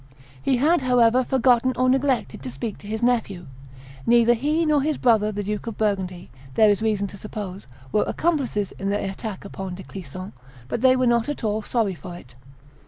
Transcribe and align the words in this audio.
He 0.41 0.57
had, 0.57 0.81
however, 0.81 1.23
forgotten 1.23 1.73
or 1.75 1.87
neglected 1.87 2.41
to 2.41 2.49
speak 2.49 2.79
to 2.79 2.87
his 2.87 3.03
nephew. 3.03 3.45
Neither 4.07 4.33
he 4.33 4.65
nor 4.65 4.81
his 4.81 4.97
brother, 4.97 5.31
the 5.31 5.43
Duke 5.43 5.67
of 5.67 5.77
Burgundy, 5.77 6.31
there 6.55 6.71
is 6.71 6.81
reason 6.81 7.05
to 7.09 7.17
suppose, 7.17 7.67
were 7.91 8.05
accomplices 8.07 8.71
in 8.79 8.89
the 8.89 8.99
attack 9.11 9.45
upon 9.45 9.75
De 9.75 9.83
Clisson, 9.83 10.33
but 10.67 10.81
they 10.81 10.95
were 10.95 11.05
not 11.05 11.29
at 11.29 11.43
all 11.43 11.61
sorry 11.61 11.93
for 11.93 12.15
it. 12.17 12.33